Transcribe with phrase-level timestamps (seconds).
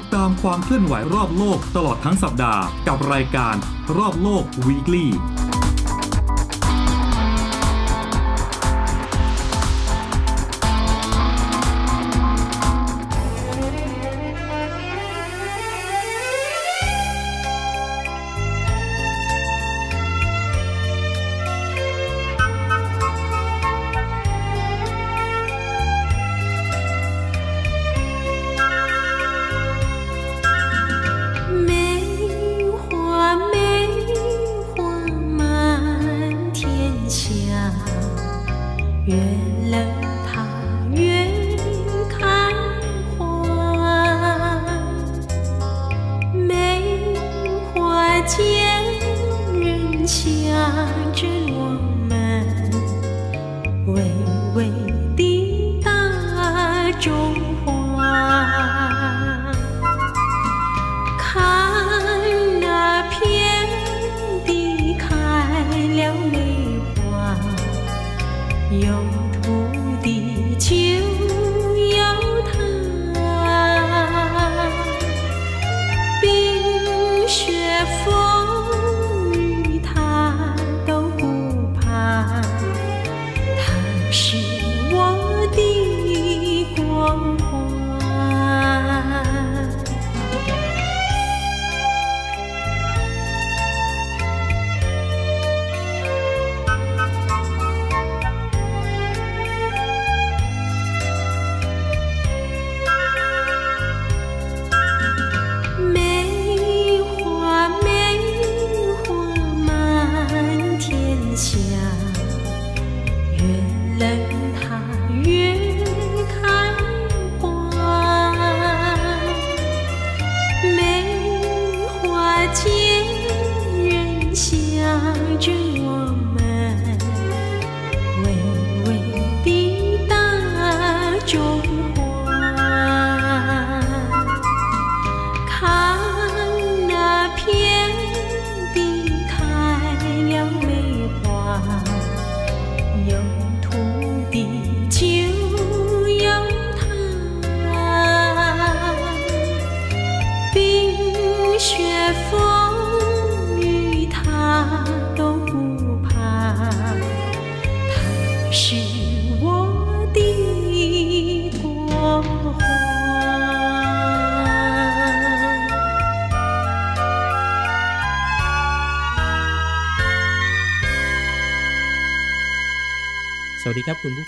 [0.00, 3.54] ดตามความเคลื่อนไหวรอบโลกตลอดทั้งสัปดาห์ กับรายการ
[3.96, 5.06] รอบโลก Weekly
[48.30, 48.36] วั
[51.18, 51.39] ส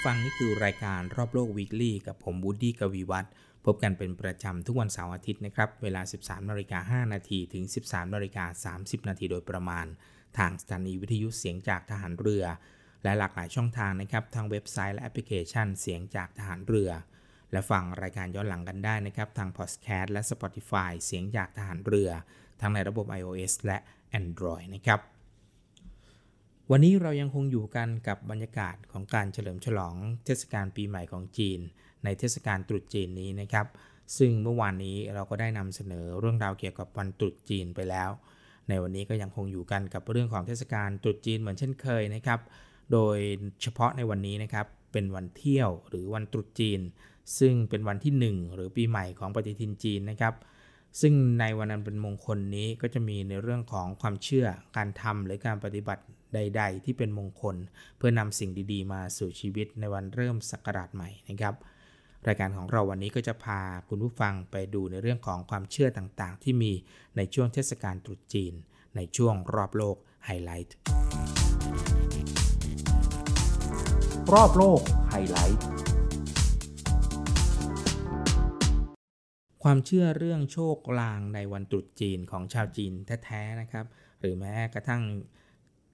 [0.03, 3.29] ผู้ฟังนี่คือรายการรอบโลก weekly กับผมบูดดี้กวีวัตร
[3.67, 9.87] พบกันเป็นประจำทุกวันเสาร์อาทิตย์นะครับ เวลา 13นาฬิกา5นาทีถึง 13นาฬิกา30 นาทีโดยประมาณ
[10.39, 12.45] ทางสถานีวิทยุเสียงจากทหารเรือ
[13.05, 16.91] และหลากหลายช่องทางนะครับทางเว็บไซต์และแอปพลิเคชันเสียงจากทหารเรือ
[17.53, 22.11] และฟังรายการย้อนหลังกันได้นะครับ ทางพอดแคสต์และ Spotify เสียงจากทหารเรือ
[22.61, 23.79] ทั้งในระบบ iOS และ
[24.21, 25.01] Android นะครับ
[26.75, 29.95] วันนี้เรายังคงอยู่กันกับบรรยากาศของการเฉลิมฉลอง
[30.25, 31.61] เทศกาลปีใหม่ของจีน
[32.05, 33.67] ในเทศกาลตรุษจีนนี้นะครับ
[34.19, 38.11] ซึ่งเมื่อวานนี้เราก็ได้นำเสนอเรื่องราวเกี่ยวกับวันตรุษจีนไปแล้ว
[38.69, 42.41] ในวันนี้ก็ยังคงอยู่กันกับเรื่องของเทศกาลตรุษจีนเหมือนเช่นเคยนะครับ
[42.93, 43.19] โดย
[43.63, 46.81] เฉพาะในวันนี้นะครับเป็นวันเที่ยวหรือวันตรุษจีน
[47.39, 50.35] ซึ่งเป็นวันที่ 1 หรือปีใหม่ของปฏิทินจีนนะครับ
[51.01, 54.47] ซึ่งในวันนั้นเป็นมงคลนี้ก็จะมีในเรื่องของความเชื่อ
[54.77, 56.03] การทำหรือการปฏิบัติ
[56.35, 57.57] ใด ๆ ที่เป็นมงคล
[57.97, 61.55] เพื่อนำสิ่งดีๆ มาสู่ชีวิตในวันเริ่มศักราชใหม่นะครับ
[62.27, 66.73] รายการของเราวันนี้ก็จะพาคุณผู้ฟังไปดูในเรื่องของความเชื่อต่างๆ ที่มี
[67.17, 68.55] ในช่วงเทศกาลตรุษจีน
[68.97, 70.77] ในช่วงรอบโลกไฮไลท์
[74.33, 75.63] รอบโลกไฮไลท์
[79.63, 82.93] ความเชื่อเรื่องโชคลางในวันตรุษจีนของชาวจีน
[83.25, 83.87] แท้ๆนะครับ
[84.21, 85.03] หรือแม้กระทั่ง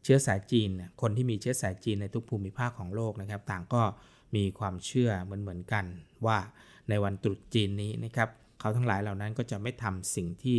[0.04, 3.82] เชื้อสายจีน คนที่มีเชื้อสายจีนในทุกภูมิภาคของโลกนะครับ ต่างก็
[4.36, 5.84] มีความเชื่อเหมือนเหมือนกัน
[6.26, 6.38] ว่า
[6.88, 8.28] ในวันตรุษจีนนี้นะครับ
[8.60, 10.58] เขาทั้งหลายเหล่านั้นก็จะไม่ทำสิ่งที่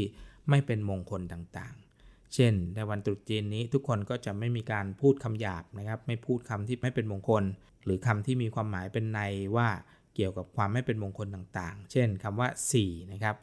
[0.50, 7.44] ไม่เป็นมงคลต่างๆ เช่น ในวันตรุษจีนนี้ทุกคนก็จะไม่มีการพูดคำหยาบนะครับ ไม่พูดคำที่ไม่เป็นมงคล
[7.83, 9.19] หรือคำที่มีความหมายเป็นใน
[9.56, 9.69] ว่า
[10.15, 13.35] เกี่ยวกับความไม่เป็นมงคลต่างๆ เช่นคำว่าสี่นะครับ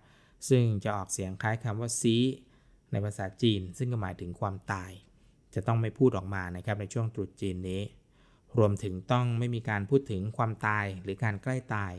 [0.48, 2.16] ซึ่งจะออกเสียงคล้ายคำว่าซี
[2.92, 4.92] ในภาษาจีน ซึ่งก็หมายถึงความตาย
[5.56, 7.82] จะต้องไม่พูดออกมานะครับในช่วงตรุษจีนนี้
[8.58, 11.92] รวมถึงต้องไม่มีการพูดถึงความตายหรือการใกล้ตาย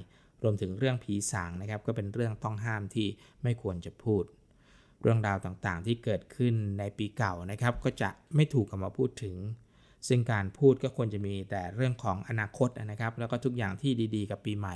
[0.43, 3.07] รวมถึงเรื่องผีสางนะครับ ก็เป็นเรื่องต้องห้ามที่
[3.43, 4.23] ไม่ควรจะพูด
[5.01, 9.35] เรื่องราวต่างๆที่เกิดขึ้นในปีเก่านะครับ ก็จะไม่ถูกเอามาพูดถึง
[10.07, 14.75] ซึ่งการพูดก็ควรจะมีแต่เรื่องของอนาคตนะครับ แล้วก็ทุกอย่างที่ดีๆ กับปีใหม่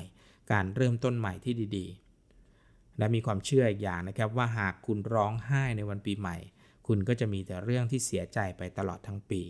[0.52, 6.38] การเริ่มต้นใหม่ที่ดีๆ และมีความเชื่ออีกอย่างนะครับว่าหากคุณร้องไห้ในวันปีใหม่
[6.88, 9.42] คุณก็จะมีแต่เรื่องที่เสียใจไปตลอดทั้งปี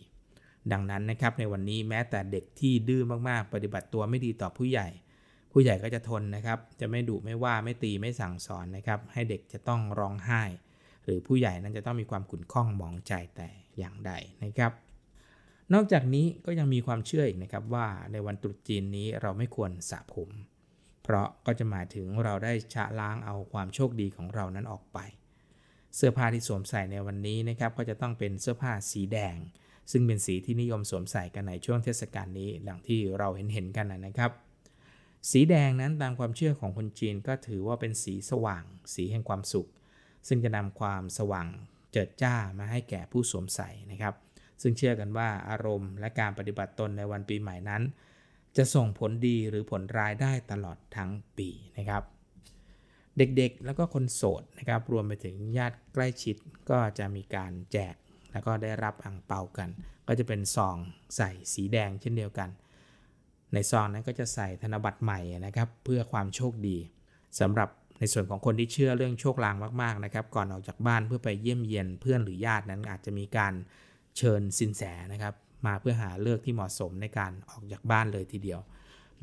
[0.72, 4.88] ดังนั้นนะครับในวันนี้แม้แต่เด็กที่ดื้อมากๆ ปฏิบัติตัวไม่ดีต่อผู้ใหญ่
[5.52, 10.44] ผู้ใหญ่ก็จะทนนะครับ จะไม่ดุไม่ว่าไม่ตีไม่สั่งสอนนะครับ ให้เด็กจะต้องร้องไห้
[11.06, 14.12] หรือผู้ใหญ่นั้นจะต้องมีความขุ่นข้องหมองใจแต่อย่างใด
[14.44, 14.72] นะครับ
[15.74, 20.30] นอกจากนี้ก็ยังมีความเชื่ออีกนะครับว่าในวันตรุษจีนนี้เราไม่ควรสระผม
[21.04, 25.00] เพราะก็จะหมายถึงเราได้ชะล้างเอาความโชคดีของเรานั้นออกไป
[25.96, 29.36] เสื้อผ้าที่สวมใส่ในวันนี้นะครับก็จะต้องเป็นเสื้อผ้าสีแดง
[29.92, 34.32] ซึ่งเป็นสีที่นิยมสวมใส่กันในช่วงเทศกาลนี้ดังที่เราเห็นเห็นกันนะครับ
[35.32, 39.70] สีแดงนั้นตามความเชื่อของคนจีนก็ถือว่าเป็นสีสว่าง สีแห่งความสุข
[40.28, 41.48] ซึ่งจะนำความสว่าง
[41.92, 44.14] เจิดจ้ามาให้แก่ผู้สวมใส่นะครับ
[44.62, 47.82] ซึ่งเชื่อกันว่าอารมณ์และการปฏิบัติตนในวันปีใหม่นั้น
[48.58, 52.04] จะส่งผลดีหรือผลร้ายได้ตลอดทั้งปีนะครับ
[53.38, 56.36] เด็กๆ แล้วก็คนโสดนะครับรวมไปถึงญาติใกล้ชิด
[56.70, 57.96] ก็จะมีการแจก
[58.32, 59.70] แล้วก็ได้รับอ่งเปากัน
[60.08, 60.78] ก็จะเป็นซอง
[61.16, 62.50] ใส่สีแดงเช่นเดียวกัน
[63.54, 66.78] ในซองนั้นก็จะใส่ธนบัตรใหม่นะครับ เพื่อความโชคดี
[67.40, 67.70] สำหรับ
[68.00, 73.54] ในส่วนของคนที่เชื่อเรื่องโชคลางมากๆนะครับ ก่อนออกจากบ้านเพื่อไปเยี่ยมเยียนเพื่อนหรือญาตินั้นอาจจะมีการ
[74.18, 74.84] เชิญสินแส
[75.14, 75.34] นะครับ
[75.66, 78.60] มาเพื่อหาเลือกที่เหมาะสมในการออกจากบ้านเลยทีเดียว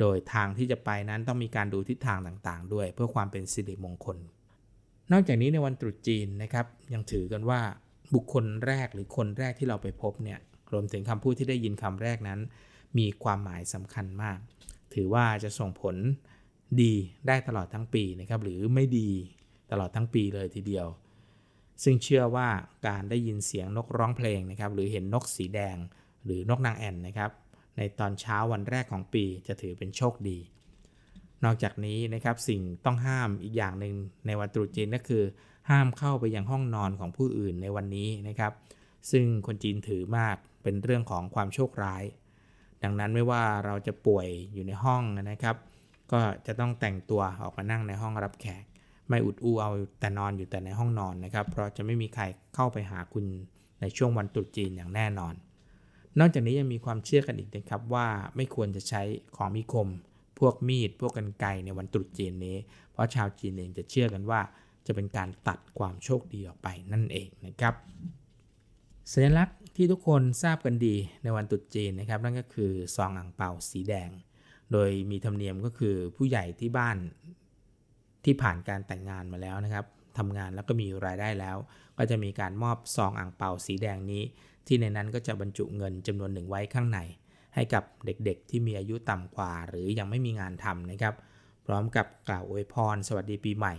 [0.01, 4.17] โดยทางที่จะไปนั้นต้องมีการดูทิศทางต่างๆ ด้วย เพื่อความเป็นสิริมงคล
[5.13, 7.61] นอกจากนี้ในวันตรุษจีนนะครับ ยังถือกันว่า
[8.15, 10.39] บุคคลแรกหรือคนแรกที่เราไปพบเนี่ย
[10.73, 12.41] รวมถึงคำพูดที่ได้ยินคำแรกนั้น
[12.99, 14.39] มีความหมายสำคัญมาก
[14.95, 15.97] ถือว่าจะส่งผล
[16.83, 16.95] ดี
[17.27, 19.11] ได้ตลอดทั้งปีนะครับหรือไม่ดี
[19.71, 20.87] ตลอดทั้งปีเลยทีเดียว
[21.83, 22.49] ซึ่งเชื่อว่า
[22.87, 25.77] การได้ยินเสียงนกร้องเพลงนะครับหรือเห็นนกสีแดง
[26.25, 27.31] หรือนกนางแอ่นนะครับ
[27.79, 30.39] ในตอนเช้าวันแรกของปีจะถือเป็นโชคดี
[31.45, 33.95] นอกจากนี้นะครับสิ่งต้องห้ามอีกอย่างหนึ่ง
[34.27, 35.23] ในวันตรุษจีนก็คือ
[35.71, 38.53] ห้ามเข้าไปยังห้องนอนของผู้อื่นในวันนี้นะครับ
[39.11, 42.05] ซึ่งคนจีนถือมากเป็นเรื่องของความโชคร้าย
[42.83, 45.57] ดังนั้นไม่ว่าเราจะป่วยอยู่ในห้องนะครับ
[46.13, 48.65] ก็จะต้องแต่งตัวออกมานั่งในห้องรับแขก
[49.09, 49.71] ไม่อุดอู้เอา
[50.01, 53.25] แต่นอนอยู่แต่ในห้องนอนนะครับ เพราะจะไม่มีใครเข้าไปหาคุณ
[53.81, 55.35] ในช่วงวันตรุษจีนอย่างแน่นอน
[56.19, 58.07] นอกจากนี้ยังมีความเชื่อกันอีกนะครับว่า
[58.37, 59.03] ไม่ควรจะใช้
[59.37, 59.89] ของมีคม
[60.39, 62.57] พวกมีด พวกกันไกในวันตรุษจีนนี้
[62.93, 64.41] เพราะชาวจีนเองจะเชื่อกันว่า
[64.87, 67.75] จะเป็นการตัดความโชคดีออกไปนั่นเองนะครับ
[69.13, 74.11] สัญลักษณ์ที่ทุกคนทราบกันดีในวันตรุษจีนนะครับ นั่นก็คือซองอ่างเปาสีแดง
[74.73, 76.97] โดยมีธรรมเนียมก็คือผู้ใหญ่ที่บ้าน
[78.25, 79.85] ที่ผ่านการแต่งงานมาแล้วนะครับ
[80.19, 81.57] ทำงานแล้วก็มีรายได้แล้ว
[81.99, 84.23] ก็จะมีการมอบซองอ่างเปาสีแดงนี้
[84.69, 87.01] ที่ในนั้นก็จะบรรจุเงินจำนวนหนึ่งไว้ข้างใน
[87.55, 91.15] ให้กับเด็กๆ ที่มีอายุต่ำกว่า หรือยังไม่มีงานทำนะครับ
[91.67, 93.75] พร้อมกับกล่าวอวยพร สวัสดีปีใหม่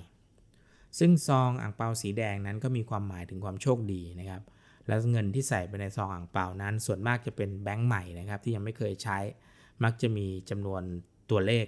[1.00, 4.41] ซึ่งซองอ่างเปาสีแดงนั้นก็มีความหมายถึงความโชคดีนะครับ
[4.88, 9.18] และเงินที่ใส่ไปในซองอ่างเปานั้น ส่วนมากจะเป็นแบงค์ใหม่นะครับที่ยังไม่เคยใช้
[9.83, 10.81] มักจะมีจำนวน
[11.30, 11.65] ตัวเลข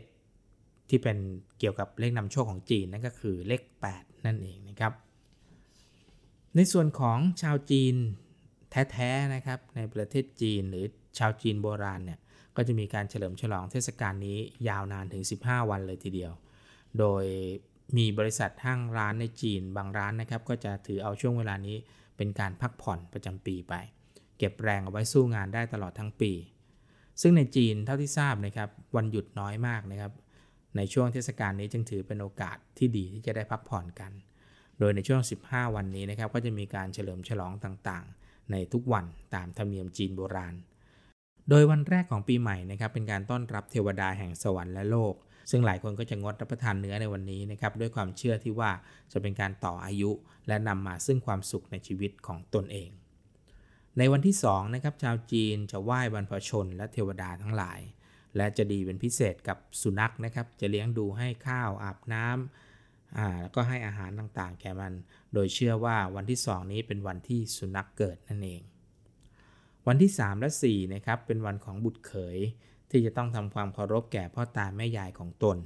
[0.89, 1.17] ที่เป็น
[1.59, 3.61] เกี่ยวกับเลขนำโชคของจีนนั่นก็คือเลข
[3.93, 4.93] 8 นั่นเองนะครับ
[6.55, 7.95] ในส่วนของชาวจีน
[8.71, 10.85] แท้ๆนะครับในประเทศจีนหรือ
[11.17, 12.19] ชาวจีนโบราณเนี่ย
[12.55, 14.37] ก็จะมีการเฉลิมฉลองเทศกาลนี้
[14.69, 16.31] ยาวนานถึง 15 วันเลยทีเดียว
[16.99, 17.25] โดย
[17.97, 21.77] มีบริษัทห้างร้านในจีนบางร้านนะครับก็จะถือเอาช่วงเวลานี้
[22.17, 23.73] เป็นการพักผ่อนประจำปีไป
[24.37, 26.31] เก็บแรงเอาไว้สู้งานได้ตลอดทั้งปี
[27.21, 30.11] ซึ่งในจีนเท่าที่ทราบนะครับวันหยุดน้อยมากนะครับ
[30.77, 34.11] ในช่วงเทศกาลนี้จึงถือเป็นโอกาสที่ดีที่จะได้พักผ่อนกัน
[34.79, 38.05] โดยในช่วง 15 วันนี้นะครับก็จะมีการเฉลิมฉลองต่าง
[38.51, 39.05] ในทุกวัน
[39.35, 40.55] ตามธรรมเนียมจีนโบราณ
[41.49, 45.15] โดยวันแรกของปีใหม่นะครับเป็นการต้อนรับเทวดาแห่งสวรรค์และโลก
[45.51, 48.71] ซึ่งหลายคนก็จะงดรับประทานเนื้อในวันนี้นะครับด้วยความเชื่อที่ว่า
[49.11, 50.11] จะเป็นการต่ออายุ
[50.47, 52.89] และนำมาซึ่งความสุขในชีวิตของตนเอง
[53.97, 57.79] ในวันที่2นะครับชาวจีนจะไหว้บรรพชน และเทวดาทั้งหลาย
[58.37, 62.70] และจะดีเป็นพิเศษกับสุนัขนะครับจะเลี้ยงดูให้ข้าวอาบน้ำ
[63.17, 64.93] อ่าแล้วก็ให้อาหารต่างๆ แก่มัน
[65.33, 68.61] โดยเชื่อว่าวันที่ 2 นี้เป็นวันที่สุนัขเกิดนั่นเอง
[69.87, 72.37] วันที่ 3 และ4นะครับเป็นวันของบุตรเขย
[72.89, 75.57] ที่จะต้องทำความเคารพแก่พ่อตาแม่ยายของตน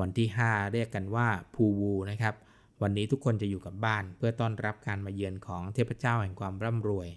[0.00, 2.34] วันที่ 5 เรียกกันว่าภูวูนะครับ
[2.82, 7.08] วันนี้ทุกคนจะอยู่กับบ้าน เพื่อต้อนรับการมาเยือนของเทพเจ้าแห่งความร่ำรวย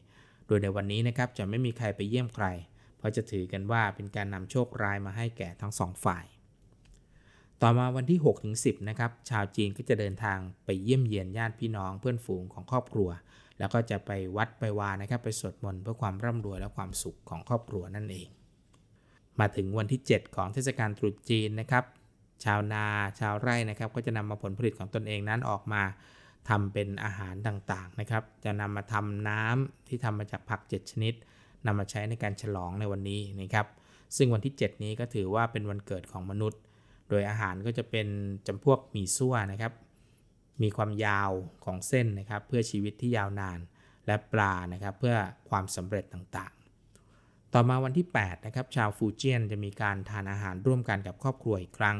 [0.47, 2.45] โดยในวันนี้นะครับจะไม่มีใครไปเยี่ยมใคร
[2.97, 6.25] เพราะจะถือกันว่าเป็นการนำโชคร้ายมาให้แก่ทั้งสองฝ่าย
[7.63, 8.55] ต่อมาวันที่6ถึง
[8.89, 13.09] นะครับ ชาวจีนก็จะเดินทางไปเยี่ยมเยียนญาติพี่น้องเพื่อนฝูงของครอบครัว
[13.59, 18.27] แล้วก็จะไปวัดไปวานะครับ ไปสวดมนต์เพื่อความร่ำรวยและความสุขของครอบครัวนั่นเอง
[19.39, 21.83] มาถึงวันที่ 7 ของเทศกาลตรุษจีนนะครับ
[22.43, 22.85] ชาวนา
[23.19, 25.81] ชาวไร่นะครับ ก็จะนำมาผลผลิตของตนเองนั้นออกมา
[26.49, 31.13] ทำเป็นอาหารต่างๆนะครับ จะนำมาทำน้ำที่ทำมาจากผัก 7 ชนิด
[31.65, 33.67] นำมาใช้ในการฉลองในวันนี้นะครับ
[34.17, 36.59] ซึ่งวันที่ 7 นี้ก็ถือว่าเป็นวันเกิดของมนุษย์
[37.09, 38.07] โดยอาหารก็จะเป็น
[38.47, 39.73] จำพวกหมี่ซั่วนะครับ
[40.61, 41.31] มีความยาว
[41.65, 43.59] ของเส้นนะครับ เพื่อชีวิตที่ยาวนาน
[44.05, 45.15] และปลานะครับ เพื่อ
[45.49, 51.97] ความสำเร็จต่างๆ ต่อมาวันที่ 8 นะครับ ชาวฟูเจียนจะมีการทานอาหารร่วมกันกับครอบครัวอีกครั้ง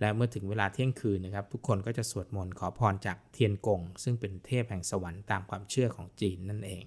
[0.00, 6.84] และเมื่อถึงเวลาเที่ยงคืนนะครับ ทุกคนก็จะสวดมนต์ขอพรจากเทียนกง ซึ่งเป็นเทพแห่งสวรรค์ตามความเชื่อของจีนนั่นเอง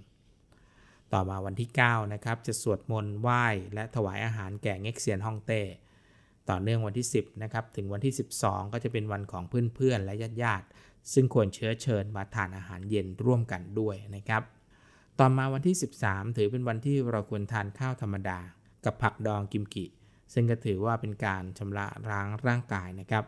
[1.14, 5.62] ต่อมาวันที่ 9 นะครับ จะสวดมนต์ไหว้และถวายอาหารแก่เง็กเซียนฮ่องเต้
[6.50, 14.44] ต่อเนื่องวันที่ 10นะครับถึงวันที่ 12 ก็จะเป็นวันของเพื่อนๆ และญาติๆซึ่งควรเชื้อเชิญมาทานอาหารเย็นร่วมกันด้วยนะครับ
[15.20, 15.76] ต่อมาวันที่
[16.06, 18.40] 13 ถือเป็นวันที่เราควรทานข้าวธรรมดา
[18.86, 19.86] กับผักดองกิมกิ
[20.34, 23.26] ซึ่งก็ถือว่าเป็นการชำระล้างร่างกายนะครับ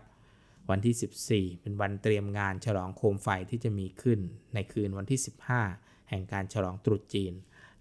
[0.70, 4.20] วันที่ 14 เป็นวันเตรียมงานฉลองโคมไฟที่จะมีขึ้น
[4.54, 5.20] ในคืนวันที่
[5.64, 7.34] 15 แห่งการฉลองตรุษจีน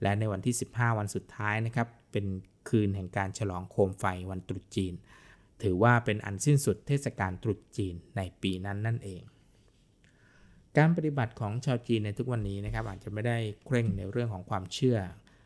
[0.03, 2.27] และในวันที่ 15 วันสุดท้ายนะครับเป็น
[2.69, 4.95] คืนแห่งการฉลองโคมไฟวันตรุษจีน
[5.63, 9.23] ถือว่าเป็นอันสิ้นสุดเทศกาลตรุษจีนในปีนั้นนั่นเอง
[10.77, 14.99] การปฏิบัติของชาวจีนในทุกวันนี้นะครับอาจจะไม่ได้เคร่งในเรื่องของความเชื่อ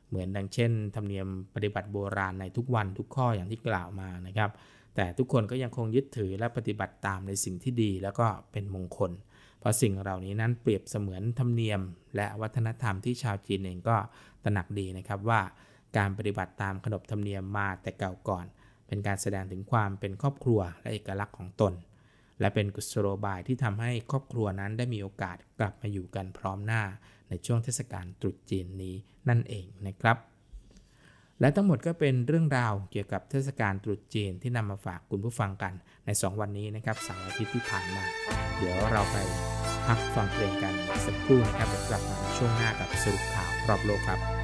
[0.09, 4.51] เหมือนดังเช่น ธรรมเนียมปฏิบัติโบราณในทุกวันทุกข้ออย่างที่กล่าวมานะครับ
[4.97, 9.13] แต่ทุกคนก็ยังคงยึดถือและปฏิบัติตามในสิ่งที่ดีแล้วก็เป็นมงคล
[9.61, 11.81] เพราะสิ่งเหล่านี้นั้นเปรียบเสมือนธรรมเนียม
[12.17, 13.97] และวัฒนธรรมที่ชาวจีนเองก็
[14.45, 15.41] ตระหนักดีนะครับว่า
[15.97, 18.47] การปฏิบัติตามขนบธรรมเนียมมาแต่เก่าก่อน
[18.91, 21.73] เป็นการแสดงถึงความเป็นครอบครัวและเอกลักษณ์ของตน
[22.41, 26.83] และเป็นกุศโลบายที่ทำให้ครอบครัวนั้นได้มีโอกาสกลับมาอยู่กันพร้อมหน้า
[27.29, 28.95] ในช่วงเทศกาลตรุษจีนนี้
[29.29, 30.17] นั่นเองนะครับ
[31.41, 35.73] และทั้งหมดก็เป็นเรื่องราวเกี่ยวกับเทศกาลตรุษจีนที่นำมาฝากคุณผู้ฟังกัน
[36.07, 38.05] ใน 2 วันนี้นะครับเสาร์อาทิตย์ที่ผ่านมา
[38.57, 39.17] เดี๋ยวเราไป
[39.87, 40.75] พักฟังเพลงกัน
[41.07, 44.40] สักครู่นะครับเดี๋ยวกลับมาในช่วงหน้ากับสรุปข่าวรอบโลกครับ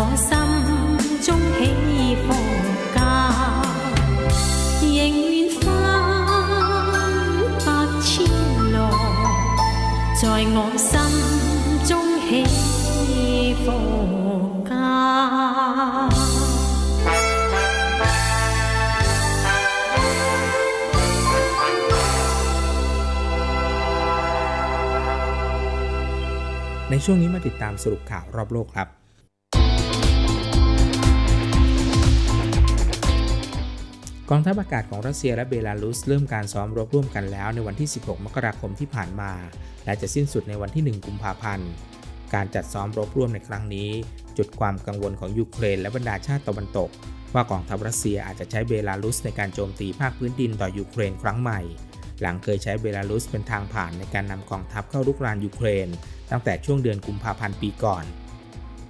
[0.00, 0.30] 我心
[1.20, 2.26] 中起伏
[2.94, 2.98] 家，
[4.80, 5.62] 仍願分
[7.66, 7.68] 百
[8.00, 8.06] 千
[8.74, 8.76] 浪，
[10.14, 10.22] 在
[10.54, 10.90] 我心
[11.84, 11.90] 中
[12.24, 12.30] 起
[13.64, 13.66] 伏
[14.68, 14.70] 家。
[26.90, 28.97] ในช่วงนี้มาติดตามสรุปข่าวรอบโลกครับ
[34.32, 39.32] กองทัพอากาศของรัสเซียและเบลารุสเริ่มการซ้อมรบร่วมกันแล้วในวันที่ 16 มกราคมที่ผ่านมา
[39.84, 41.70] และจะสิ้นสุดในวันที่ 1 กุมภาพันธ์
[42.34, 43.90] การจัดซ้อมรบร่วมในครั้งนี้
[44.38, 46.90] จุดความกังวลของยูเครนและบรรดาชาติตะวันตก
[47.34, 51.60] ว่ากองทัพรัสเซียอาจจะใช้เบลารุสในการโจมตีภาคพื้นดินต่อยูเครนครั้งใหม่
[52.20, 55.88] หลังเคยใช้เบลารุสเป็นทางผ่านในการนำกองทัพเข้ารุกรานยูเครน
[56.30, 58.04] ตั้งแต่ช่วงเดือนกุมภาพันธ์ปีก่อน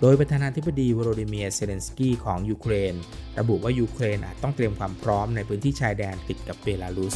[0.01, 2.95] โดยประธานาธิบดีโวโลดิเมียร์ เซเลนสกี้ของยูเครน
[3.39, 7.15] ระบุว่ายูเครนอาจต้องเตรียมความพร้อมในพื้นที่ชายแดนติดกับเบลารุส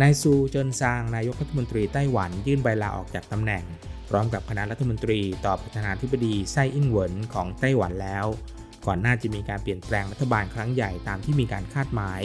[0.00, 3.64] นายซูเจินชางนายกรัฐมนตรีไต้หวันยื่นใบลาออกจากตำแหน่ง
[4.08, 8.26] พร้อมกับคณะรัฐมนตรีต่อประธานาธิบดีไช่อิงเหวินของไต้หวันแล้ว
[8.86, 12.22] ก่อนหน้าจะมีการเปลี่ยนแปลงรัฐบาลครั้งใหญ่ตามที่มีการคาดหมาย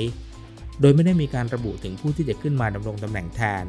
[0.81, 3.65] โดยไม่ได้มีการระบุถึงผู้ที่จะขึ้นมาดำรงตำแหน่งแทน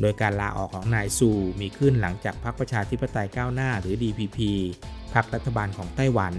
[0.00, 4.38] โดยการลาออกของนายซูมีขึ้นหลังจากพรรคประชาธิปไตยก้าวหน้าหรือ DPP
[5.14, 6.34] พรรครัฐบาลของไต้หวัน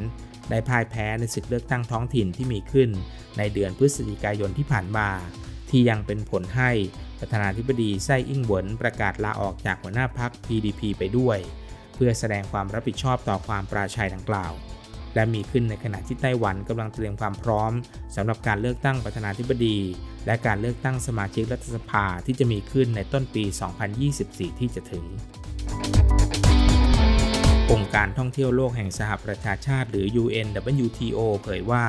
[0.50, 2.89] ได้พ่ายแพ้ในศึกเลือกตั้งท้องถิ่นที่มีขึ้น
[3.38, 5.10] ในเดือนพฤศจิกายนที่ผ่านมา
[5.70, 6.72] ที่ยังเป็นผลให้
[7.20, 11.38] ประธานาธิบดีไส้อิงหวนประกาศลาออกจากหัวหน้าพรรค PDP ไปด้วย
[11.96, 14.51] เพื่อแสดงความรับผิดชอบต่อความปราชัยดังกล่าว
[15.16, 17.72] และมีขึ้นในขณะที่ไต้หวันกำลังเตรียมความพร้อม
[18.16, 19.78] สำหรับการเลือกตั้งประธานาธิบดี
[20.25, 23.44] และการเลือกตั้งสมาชิกรัฐสภาที่จะมีขึ้นในต้นปี
[24.01, 25.06] 2024 ที่จะถึง
[27.72, 31.86] องค์การท่องเที่ยวโลกแห่งสหประชาชาติหรือ UNWTO เผยว่า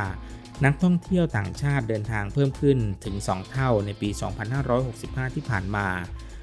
[0.64, 4.08] นักท่องเที่ยวต่างชาติเดินทางเพิ่มขึ้นถึง 2 เท่าในปี
[4.72, 5.88] 2565 ที่ผ่านมา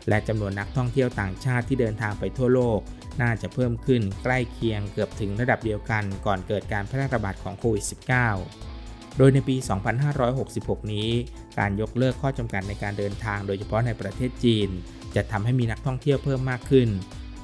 [0.10, 2.80] และจำนวนนักท่องเที่ยวต่างชาติที่เดินทางไปทั่วโลก
[3.22, 7.86] น่าจะเพิ่มขึ้นใกล้เคียงเกือบถึงระดับเดียวกันก่อนเกิดการแพร่ระบาดของโควิด
[8.52, 9.56] -19 โดยในปี
[10.24, 11.10] 2566 นี้
[11.60, 14.70] การยกเลิกข้อจำกัดในการเดินทางโดยเฉพาะในประเทศจีน
[15.16, 16.90] จะทำให้มีนักท่องเที่ยวเพิ่มมากขึ้น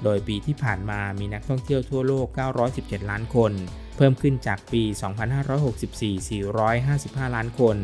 [0.03, 2.27] โดยปีที่ผ่านมามีนักท่องเที่ยวทั่วโลก
[2.69, 3.51] 917 ล้านคน
[3.97, 4.83] เพิ่มขึ้นจากปี
[5.53, 6.29] 2564
[6.69, 7.77] 455 ล้านคน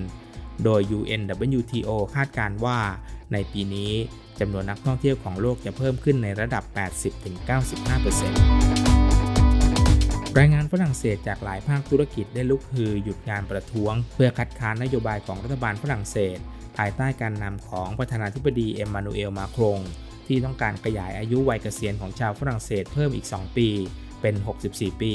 [0.63, 2.79] โดย UNWTO คาดการณ์ว่า
[3.33, 3.93] ในปีนี้
[4.39, 6.63] จำนวนนักท่องเที่ยวของโลกจะเพิ่มขึ้นในระดับ
[7.45, 16.37] 80-95%รายงานฝรั่งเศสจากหลายภาคธุรกิจได้ลุกฮือหยุดงานประท้วง เพื่อคัดค้านนโยบายของรัฐบาลฝรั่งเศส
[16.77, 19.79] ภายใต้การนำของประธานาธิบดีเอ็มมานูเอลมาครง
[20.27, 23.69] ที่ต้องการขยายอายุวัยเกษียณของชาวฝรั่งเศสเพิ่มอีก 2 ปี
[24.21, 24.35] เป็น
[24.67, 25.13] 64 ปี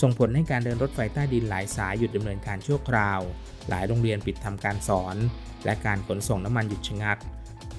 [0.00, 3.20] ส่งผลให้การเดินรถไฟใต้ดินหลายสายหยุดดำเนินการชั่วคราว
[3.68, 5.16] หลายโรงเรียนปิดทำการสอน
[5.64, 7.16] และการขนส่งน้ำมันหยุดชะงัก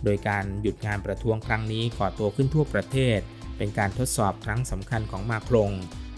[0.05, 3.19] โดยการหยุดงานประท้วงครั้งนี้ก่อตัวขึ้นทั่วประเทศ
[3.57, 5.71] เป็นการทดสอบครั้งสำคัญของมาครง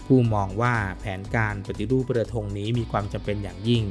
[0.06, 3.84] ผู้มองว่าแผนการปฏิรูปประทงนี้มีความจำเป็นอย่างยิ่ง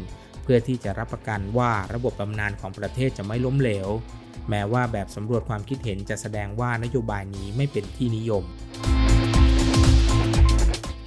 [0.44, 3.90] เพื่อที่จะรับประกันว่าระบบบำนาญของประเทศจะไม่ล้มเหลว
[4.50, 8.44] แม้ว่าแบบสำรวจความคิดเห็นจะแสดงว่านโยบายนี้ไม่เป็นที่นิยม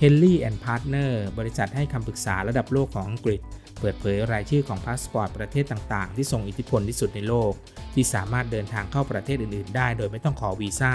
[0.01, 3.41] Henley and Partners บริษัทให้คำปรึกษาระดับโลกของอังกฤษ
[3.81, 7.53] เปิดเผยรายชื่อของพาสปอร์ตประเทศต่างๆ ที่ทรงอิทธิพลที่สุดในโลก
[7.95, 10.95] ที่สามารถเดินทางเข้าประเทศอื่นๆ ได้โดยไม่ต้องขอวีซ่า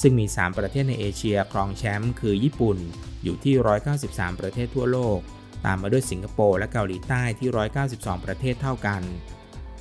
[0.00, 2.78] ซึ่งมี 3 ประเทศในเอเชียครองแชมป์คือญี่ปุ่น
[3.24, 3.54] อยู่ที่
[3.98, 5.18] 193 ประเทศทั่วโลก
[5.64, 7.48] ตามมาด้วยสิงคโปร์และเกาหลีใต้ที่
[7.88, 9.02] 192 ประเทศเท่ากัน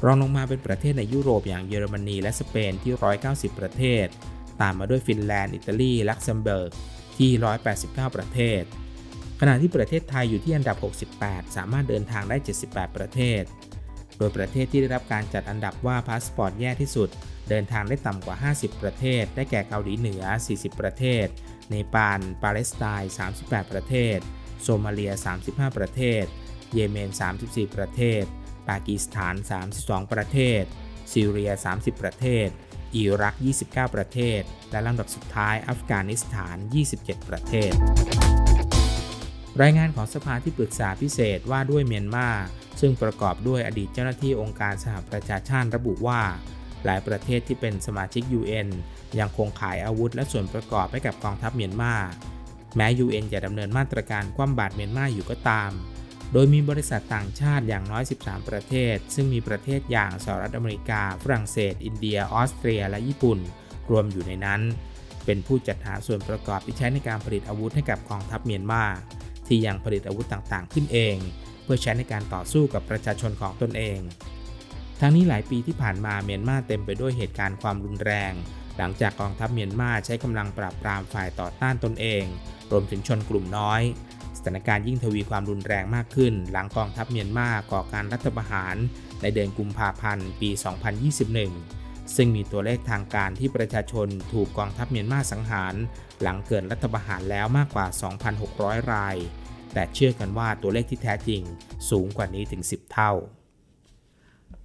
[0.05, 2.93] รองลงมาเป็นประเทศในยุโรปอย่างเยอรมนีและสเปนที่
[3.25, 4.05] 190 ประเทศ
[4.61, 6.71] ตามมาด้วยฟินแลนด์ อิตาลี ลักเซมเบิร์ก
[7.17, 7.31] ที่
[7.73, 8.61] 189 ประเทศ
[9.39, 10.77] ขณะที่ประเทศไทยอยู่ที่อันดับ
[11.13, 13.43] 68 สามารถเดินทางได้ 78 ประเทศ
[14.17, 17.09] โดยประเทศที่ได้รับการจัดอันดับว่าพาสปอร์ตแย่ที่สุด
[17.49, 21.25] เดินทางได้ต่ำกว่า 50 ประเทศ ได้แก่เกาหลีเหนือ 40 ประเทศ
[21.69, 24.17] เนปาล ปาเลสไตน์ 38 ประเทศ
[24.61, 25.13] โซมาเลีย
[25.45, 26.23] 35 ประเทศ
[26.73, 27.09] เยเมน
[27.43, 28.23] 34 ประเทศ
[28.69, 29.35] ปากีสถาน
[29.73, 30.63] 32 ประเทศ
[31.13, 32.47] ซีเรีย 30 ประเทศ
[32.95, 36.57] อิรัก 29 ประเทศ และลำดับสุดท้ายอัฟกานิสถาน
[36.93, 37.71] 27 ประเทศ
[39.61, 42.29] รายงานของสภาที่ปรึกษาพิเศษว่าด้วยเมียนมา
[42.79, 46.21] ซึ่งประกอบด้วยอดีตเจ้าหน้าที่องค์การสหประชาชาติระบุว่า
[46.85, 48.67] หลายประเทศที่เป็นสมาชิก UN
[49.19, 51.93] ยังคงขายอาวุธและส่วนประกอบให้กับกองทัพเมียนมา
[52.75, 55.71] แม้ UN จะดำเนินมาตรการคว่ำบาตรเมียนมาอยู่ก็ตาม
[56.33, 63.39] โดยมีบริษัทต่างชาติอย่างน้อย 13 ประเทศ ซึ่งมีประเทศอย่างสหรัฐอเมริกา ฝรั่งเศส อินเดีย ออสเตรีย และญี่ปุ่น
[63.89, 64.61] รวมอยู่ในนั้น
[65.25, 68.83] เป็นผู้จัดหาส่วนประกอบที่ใช้ในการผลิตอาวุธให้กับกองทัพเมียนมา
[69.47, 71.15] ที่ยังผลิตอาวุธต่างๆ ขึ้นเอง
[71.63, 73.99] เพื่อใช้ในการต่อสู้กับประชาชนของตนเอง
[74.99, 78.33] ทั้งนี้หลายปีที่ผ่านมาเมียนมาเต็มไปด้วยเหตุการณ์ความรุนแรง
[78.77, 82.23] หลังจากกองทัพเมียนมาใช้กำลังปราบปรามฝ่ายต่อต้านตนเอง
[82.71, 83.81] รวมถึงชนกลุ่มน้อย
[84.37, 88.75] สถานการณ์ยิ่งทวีความรุนแรงมากขึ้น หลังกองทัพเมียนมาก่อการรัฐประหาร
[89.21, 90.49] ในเดือนกุมภาพันธ์ ปี
[91.21, 91.84] 2021
[92.15, 95.75] ซึ่งมีตัวเลขทางการที่ประชาชนถูกกองทัพเมียนมาสังหาร
[96.21, 97.85] หลังเกิดรัฐประหารแล้วมากกว่า
[98.39, 99.15] 2,600 ราย
[99.73, 101.41] แต่เชื่อกันว่าตัวเลขที่แท้จริง
[101.89, 103.11] สูงกว่านี้ถึง 10 เท่า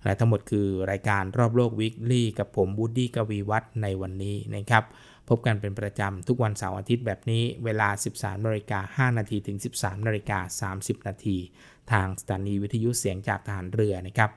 [0.05, 4.85] และทั้งหมดคือรายการรอบโลกวิกลี่กับผมบูดดี้กวีวัฒในวันนี้นะครับ
[5.29, 11.37] พบกันเป็นประจำทุกวันเสาร์อาทิตย์แบบนี้เวลา 13นาฬิกา5นาทีถึง 13นาฬิกา30นาที
[11.93, 14.31] ทางสถานีวิทยุเสียงจากทหารเรือนะครับ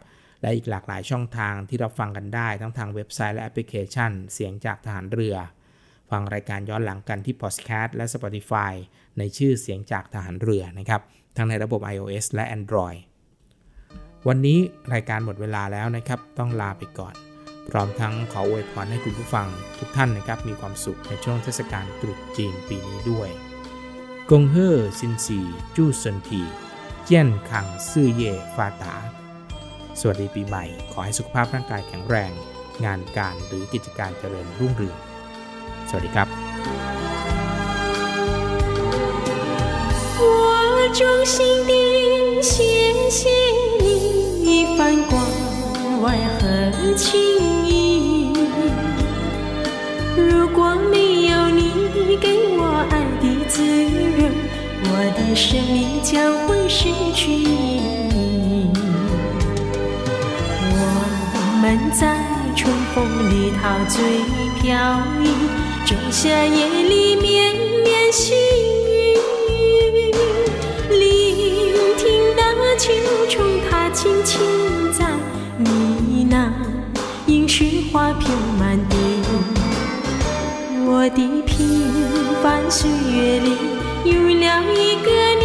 [0.44, 5.36] และอีกหลากหลายช่องทางที่รับฟังกันได้ทั้งทางเว็บไซต์และแอปพลิเคชัน เสียงจากทหารเรือ
[6.12, 8.74] ฟังรายการย้อนหลังกันที่ Podcast และ Spotify
[9.18, 11.02] ในชื่อเสียงจากทหารเรือนะครับ
[11.36, 13.00] ทั้งในระบบ iOS และ Android
[14.28, 14.60] วันนี้
[14.94, 17.16] รายการหมดเวลาแล้วนะครับ ต้องลาไปก่อน
[17.70, 19.48] พร้อมทั้งขออวยพรให้คุณผู้ฟัง
[19.80, 23.30] ทุกท่านนะครับ มีความสุขในช่วงเทศกาลตรุษจีนปีนี้ด้วย
[24.30, 28.96] 恭贺新禧 祝身体健康 事业发达
[30.01, 32.33] สวัสดีปีใหม่ ขอให้สุขภาพร่างกายแข็งแรง
[32.85, 34.99] งานการหรือกิจการเจริญรุ่งเรือง
[35.89, 36.29] สวัสดีครับ
[40.21, 40.25] 我
[40.99, 41.01] 衷
[41.35, 41.37] 心
[41.71, 41.73] 地
[42.51, 42.53] 谢
[43.19, 43.21] 谢
[44.47, 44.79] 你，翻
[45.11, 45.13] 关
[46.03, 46.05] 外
[46.37, 46.41] 和
[47.03, 47.07] 情
[47.69, 48.33] 谊。
[50.17, 50.59] 如果
[50.91, 50.95] 没
[51.31, 51.61] 有你
[52.25, 52.27] 给
[52.59, 53.57] 我爱的滋
[54.17, 54.19] 润，
[54.91, 56.13] 我的生命将
[56.47, 56.81] 会失
[57.19, 57.45] 去意
[58.12, 58.12] 义。
[61.64, 62.18] 们在
[62.58, 64.04] 春风里陶醉
[64.60, 65.30] 飘逸，
[65.86, 69.16] 仲夏夜里绵绵细雨。
[70.90, 71.00] 聆
[71.98, 72.92] 听那秋
[73.30, 74.42] 虫它轻轻
[74.92, 75.06] 在
[75.58, 75.70] 呢
[76.30, 76.52] 喃，
[77.28, 78.28] 映雪花飘
[78.60, 78.98] 满地。
[80.86, 81.90] 我的平
[82.44, 83.56] 凡岁月里
[84.04, 85.42] 有了一个你，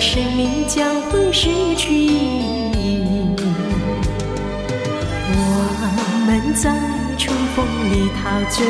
[0.00, 3.36] 生命将会失去意义。
[5.30, 5.38] 我
[6.26, 6.70] 们在
[7.16, 8.64] 春风里陶醉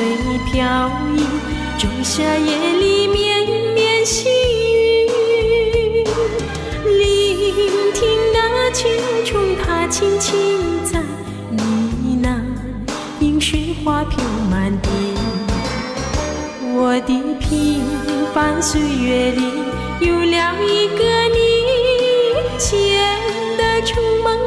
[0.50, 1.18] 飘逸，
[1.78, 6.04] 仲夏夜里绵绵细雨。
[6.84, 7.02] 聆
[7.94, 8.88] 听那秋
[9.24, 10.32] 虫它轻轻
[10.84, 11.00] 在
[11.50, 11.62] 呢
[12.22, 12.26] 喃，
[13.20, 14.88] 应许花飘满地。
[16.76, 17.82] 我的平
[18.34, 19.42] 凡岁月里
[20.06, 21.38] 有了一个你，
[22.58, 22.68] 显
[23.56, 24.38] 得充满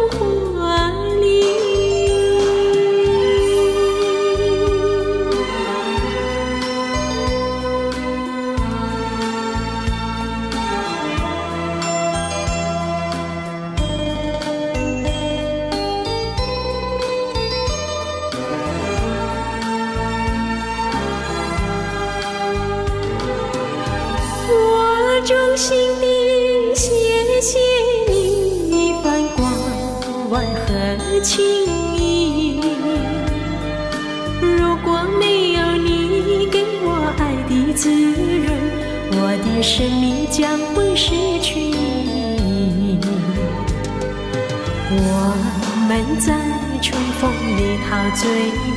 [48.12, 48.30] 醉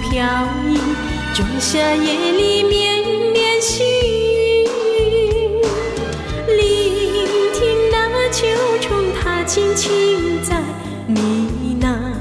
[0.03, 0.25] 飘
[0.69, 0.79] 逸，
[1.35, 4.67] 仲夏夜里绵绵细雨。
[6.57, 6.59] 聆
[7.53, 8.47] 听那秋
[8.81, 10.57] 虫它轻轻在
[11.07, 11.21] 呢
[11.81, 12.13] 喃，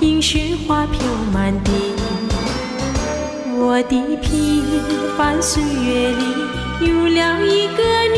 [0.00, 1.00] 应许花飘
[1.32, 1.70] 满地。
[3.56, 4.62] 我的平
[5.16, 6.24] 凡岁月里
[6.80, 8.16] 有了一个你，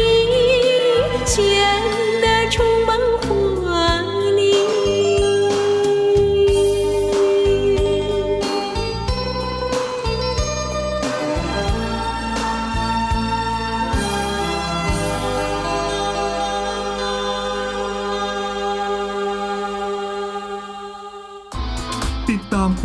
[1.24, 1.36] 显
[2.20, 2.98] 得充满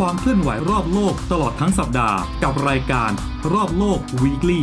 [0.06, 3.10] ความเคลื่อนไหวรอบโลกตลอดทั้งสัปดาห์ กับรายการ
[3.52, 4.62] รอบโลก Weekly